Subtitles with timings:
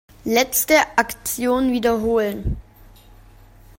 [0.25, 2.57] Letzte Aktion wiederholen.